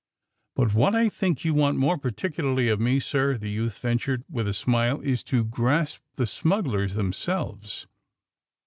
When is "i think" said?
0.95-1.45